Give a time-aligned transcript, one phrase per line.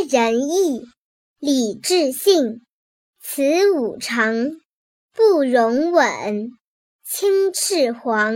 [0.00, 0.86] 仁义，
[1.38, 2.62] 礼智信，
[3.20, 4.34] 此五常，
[5.12, 6.50] 不容紊。
[7.04, 8.34] 青赤黄，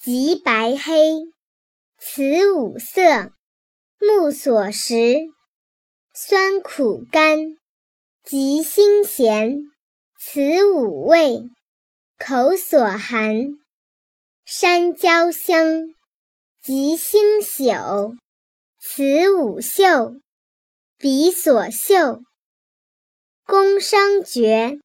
[0.00, 1.22] 极白黑，
[1.98, 3.32] 此五色，
[3.98, 5.16] 目所识。
[6.14, 7.38] 酸苦甘，
[8.24, 9.58] 及辛咸，
[10.18, 11.50] 此五味，
[12.18, 13.58] 口所含。
[14.44, 15.94] 山椒香，
[16.62, 18.16] 及星宿，
[18.78, 20.14] 此五嗅，
[20.98, 22.22] 鼻所嗅。
[23.44, 24.80] 宫商角，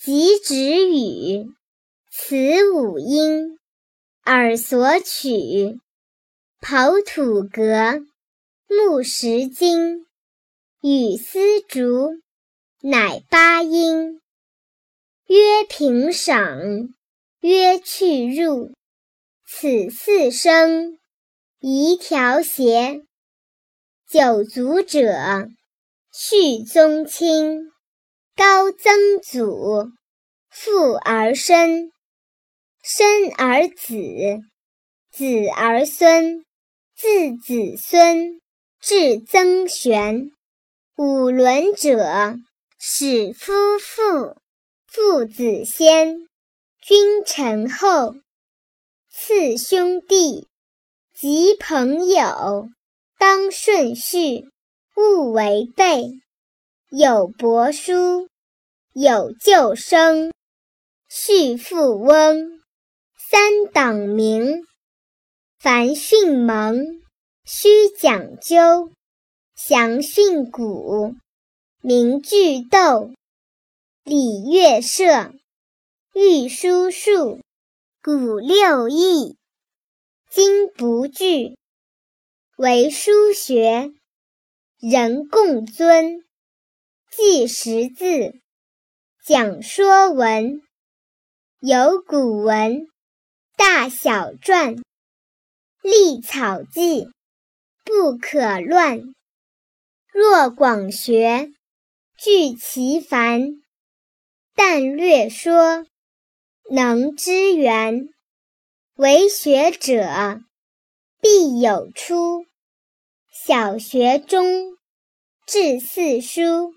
[0.00, 1.52] 极止语，
[2.10, 3.58] 此五音，
[4.24, 5.78] 耳所取。
[6.62, 8.00] 刨土革，
[8.68, 10.06] 木石金，
[10.80, 12.22] 羽丝竹，
[12.80, 14.22] 乃八音。
[15.26, 16.94] 曰平赏，
[17.40, 18.72] 曰去入。
[19.46, 20.98] 此四声，
[21.60, 23.04] 宜调谐。
[24.14, 25.48] 九族者，
[26.12, 27.72] 序宗亲，
[28.36, 29.90] 高曾祖，
[30.48, 31.90] 父而身，
[32.80, 33.96] 身而子，
[35.10, 36.44] 子而孙，
[36.94, 38.40] 自子孙
[38.80, 40.30] 至曾玄。
[40.96, 42.36] 五伦者，
[42.78, 44.36] 始夫妇，
[44.86, 46.18] 父子先，
[46.80, 48.14] 君臣后。
[49.10, 50.46] 次兄弟，
[51.12, 52.68] 及朋友，
[53.18, 54.48] 当顺序，
[54.96, 56.10] 勿违背。
[56.90, 58.28] 有伯叔，
[58.92, 60.32] 有舅甥，
[61.08, 62.60] 序富翁，
[63.16, 64.64] 三等名。
[65.58, 67.02] 凡训蒙，
[67.44, 68.90] 须讲究。
[69.54, 71.14] 详训古，
[71.80, 73.14] 明句读。
[74.04, 75.32] 礼乐射，
[76.12, 77.40] 御书数。
[78.02, 79.38] 古六艺，
[80.30, 81.56] 今不惧。
[82.56, 83.92] 为书学，
[84.78, 86.24] 人共尊。
[87.10, 88.40] 记识字，
[89.24, 90.62] 讲说文。
[91.58, 92.86] 有古文，
[93.56, 94.80] 大小篆。
[95.82, 97.08] 立草记，
[97.82, 99.00] 不可乱。
[100.12, 101.52] 若广学，
[102.16, 103.64] 具其繁。
[104.54, 105.86] 但略说。
[106.70, 108.08] 能知源，
[108.94, 110.40] 为学者
[111.20, 112.46] 必有初。
[113.46, 114.78] 小学中
[115.46, 116.40] 至四书，《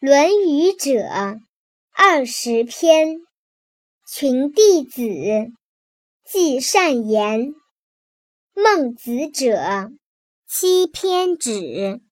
[0.00, 1.40] 论语》者
[1.94, 3.20] 二十篇。
[4.06, 5.00] 群弟子
[6.26, 7.54] 记善言，
[8.52, 9.90] 孟子者
[10.46, 12.02] 七篇止。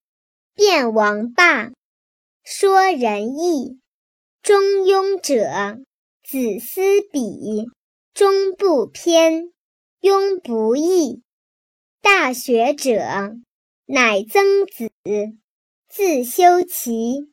[0.55, 1.69] 辩王霸，
[2.43, 3.79] 说仁义。
[4.41, 5.77] 中庸者。
[6.23, 7.67] 子思笔，
[8.15, 9.51] 中不偏，
[10.01, 11.21] 庸不易。
[12.01, 13.35] 大学者，
[13.89, 14.91] 乃曾子，
[15.87, 17.31] 自修齐，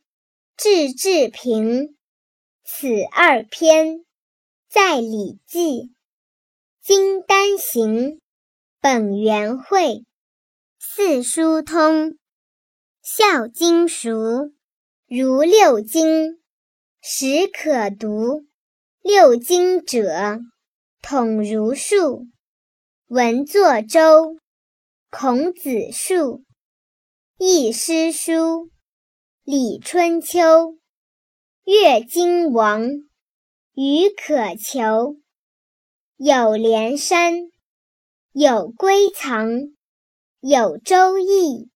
[0.55, 1.97] 至至平。
[2.63, 4.05] 此二篇，
[4.69, 5.59] 在《礼记》。
[6.81, 8.21] 今单行，
[8.79, 10.05] 本元会，
[10.79, 12.17] 四书通，
[13.01, 14.53] 孝经熟，
[15.09, 16.41] 如六经，
[17.01, 18.45] 始可读。
[19.01, 20.39] 六经者，
[21.01, 22.27] 统如数。
[23.07, 24.37] 文作周，
[25.17, 26.43] 孔子述。
[27.37, 28.69] 易诗书，
[29.45, 30.77] 礼春秋。
[31.63, 32.89] 乐经王，
[33.75, 35.15] 予可求。
[36.17, 37.49] 有连山，
[38.33, 39.47] 有归藏，
[40.41, 41.69] 有周易，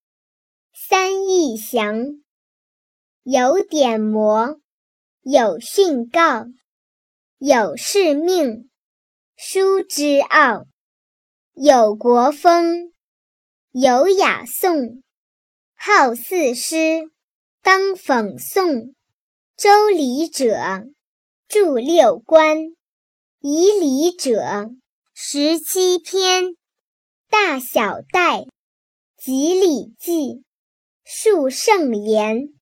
[0.74, 2.22] 三易详。
[3.24, 4.60] 有典谟，
[5.22, 6.44] 有训告。
[7.38, 8.70] 有誓命，
[9.38, 10.66] 书之奥；
[11.54, 12.92] 有国风，
[13.72, 15.04] 有雅颂。
[15.76, 17.12] 好四诗，
[17.62, 18.96] 当讽诵。
[19.56, 20.88] 周礼者，
[21.48, 22.74] 著六官；
[23.42, 24.72] 仪礼者，
[25.14, 26.56] 十七篇。
[27.30, 28.48] 大小代，
[29.16, 30.44] 及礼记，
[31.04, 32.60] 述圣言，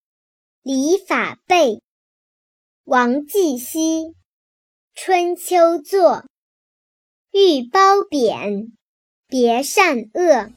[0.62, 1.82] 礼法备。
[2.84, 4.14] 王绩熙。
[4.94, 6.26] 春秋作，
[7.32, 8.74] 欲褒贬，
[9.28, 10.52] 别善恶。